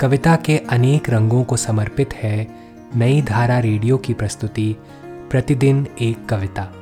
कविता 0.00 0.36
के 0.36 0.58
अनेक 0.58 1.10
रंगों 1.10 1.44
को 1.44 1.56
समर्पित 1.56 2.14
है 2.14 2.48
नई 2.96 3.22
धारा 3.22 3.58
रेडियो 3.58 3.96
की 3.96 4.14
प्रस्तुति, 4.14 4.76
प्रतिदिन 5.04 5.86
एक 6.02 6.26
कविता। 6.26 6.72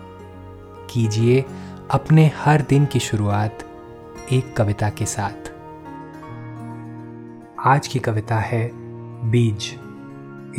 कीजिए 0.90 1.44
अपने 1.90 2.32
हर 2.36 2.62
दिन 2.62 2.86
की 2.86 2.98
शुरुआत 2.98 3.58
एक 4.32 4.56
कविता 4.56 4.90
के 4.90 5.06
साथ। 5.06 5.52
आज 7.66 7.86
की 7.86 7.98
कविता 7.98 8.36
है 8.36 8.70
बीज। 9.30 9.78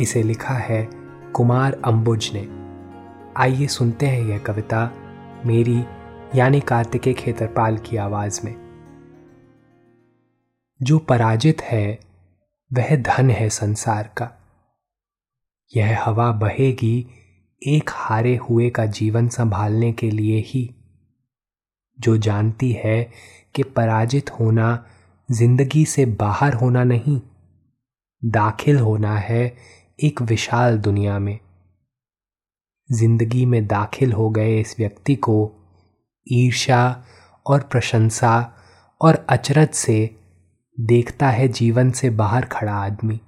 इसे 0.00 0.22
लिखा 0.22 0.54
है 0.54 0.88
कुमार 1.32 1.76
अंबुज 1.84 2.30
ने। 2.34 2.48
आइए 3.36 3.66
सुनते 3.66 4.06
हैं 4.06 4.24
यह 4.24 4.38
कविता 4.38 4.90
मेरी, 5.46 5.84
यानी 6.34 6.60
कार्तिकेय 6.60 7.14
खेतरपाल 7.14 7.78
की 7.78 7.96
आवाज़ 7.96 8.40
में। 8.44 8.54
जो 10.82 10.98
पराजित 10.98 11.62
है 11.62 12.13
वह 12.74 12.94
धन 12.96 13.30
है 13.30 13.48
संसार 13.50 14.10
का। 14.16 14.30
यह 15.72 16.02
हवा 16.04 16.30
बहेगी 16.32 17.06
एक 17.62 17.90
हारे 17.90 18.34
हुए 18.36 18.70
का 18.70 18.86
जीवन 18.86 19.28
संभालने 19.28 19.92
के 19.92 20.10
लिए 20.10 20.40
ही। 20.46 20.68
जो 21.98 22.16
जानती 22.16 22.72
है 22.72 23.02
कि 23.54 23.62
पराजित 23.62 24.30
होना 24.30 24.84
ज़िंदगी 25.28 25.84
से 25.84 26.04
बाहर 26.06 26.54
होना 26.54 26.84
नहीं, 26.84 27.20
दाखिल 28.22 28.78
होना 28.78 29.16
है 29.18 29.56
एक 29.98 30.22
विशाल 30.22 30.78
दुनिया 30.78 31.18
में। 31.18 31.38
ज़िंदगी 32.90 33.44
में 33.46 33.66
दाखिल 33.66 34.12
हो 34.12 34.28
गए 34.30 34.58
इस 34.60 34.74
व्यक्ति 34.78 35.14
को 35.16 35.36
ईर्षा 36.26 37.04
और 37.46 37.60
प्रशंसा 37.62 38.34
और 39.00 39.26
अचरज 39.28 39.68
से 39.68 40.23
देखता 40.80 41.30
है 41.30 41.48
जीवन 41.48 41.90
से 41.90 42.10
बाहर 42.10 42.44
खड़ा 42.44 42.72
आदमी। 42.72 43.20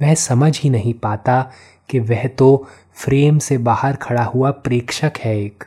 वह 0.00 0.14
समझ 0.14 0.60
ही 0.60 0.70
नहीं 0.70 0.94
पाता 0.94 1.52
कि 1.90 1.98
वह 1.98 2.26
तो 2.28 2.68
फ्रेम 2.94 3.38
से 3.38 3.58
बाहर 3.58 3.96
खड़ा 3.96 4.24
हुआ 4.24 4.50
प्रेक्षक 4.50 5.12
है 5.18 5.40
एक, 5.40 5.64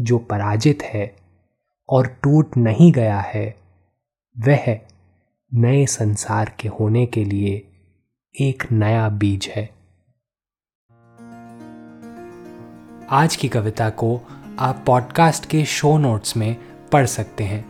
जो 0.00 0.18
पराजित 0.18 0.82
है 0.82 1.16
और 1.88 2.06
टूट 2.06 2.56
नहीं 2.56 2.92
गया 2.92 3.20
है। 3.20 3.60
वह 4.38 4.80
नए 5.54 5.86
संसार 5.86 6.56
के 6.60 6.68
होने 6.68 7.06
के 7.06 7.24
लिए 7.24 7.68
एक 8.40 8.72
नया 8.72 9.08
बीज 9.08 9.52
है। 9.56 9.70
आज 13.10 13.36
की 13.36 13.48
कविता 13.48 13.90
को 13.90 14.20
आप 14.58 14.84
पॉडकास्ट 14.86 15.46
के 15.46 15.64
शो 15.64 15.98
नोट्स 15.98 16.36
में 16.36 16.56
पढ़ 16.92 17.06
सकते 17.06 17.44
हैं। 17.44 17.69